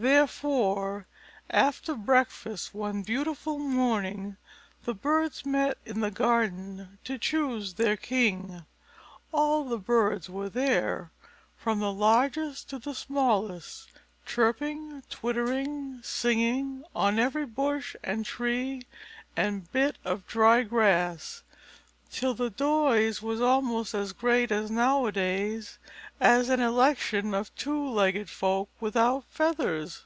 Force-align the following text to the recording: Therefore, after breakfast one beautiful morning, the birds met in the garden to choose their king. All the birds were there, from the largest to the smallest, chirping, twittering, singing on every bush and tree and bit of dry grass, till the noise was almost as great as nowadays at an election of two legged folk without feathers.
Therefore, 0.00 1.08
after 1.50 1.96
breakfast 1.96 2.72
one 2.72 3.02
beautiful 3.02 3.58
morning, 3.58 4.36
the 4.84 4.94
birds 4.94 5.44
met 5.44 5.76
in 5.84 5.98
the 6.02 6.10
garden 6.12 7.00
to 7.02 7.18
choose 7.18 7.74
their 7.74 7.96
king. 7.96 8.64
All 9.32 9.64
the 9.64 9.76
birds 9.76 10.30
were 10.30 10.48
there, 10.50 11.10
from 11.56 11.80
the 11.80 11.90
largest 11.92 12.70
to 12.70 12.78
the 12.78 12.94
smallest, 12.94 13.88
chirping, 14.24 15.02
twittering, 15.10 15.98
singing 16.04 16.84
on 16.94 17.18
every 17.18 17.44
bush 17.44 17.96
and 18.04 18.24
tree 18.24 18.86
and 19.36 19.68
bit 19.72 19.98
of 20.04 20.28
dry 20.28 20.62
grass, 20.62 21.42
till 22.10 22.32
the 22.32 22.54
noise 22.58 23.20
was 23.20 23.38
almost 23.38 23.92
as 23.92 24.14
great 24.14 24.50
as 24.50 24.70
nowadays 24.70 25.78
at 26.18 26.46
an 26.48 26.58
election 26.58 27.34
of 27.34 27.54
two 27.54 27.86
legged 27.90 28.30
folk 28.30 28.70
without 28.80 29.22
feathers. 29.28 30.04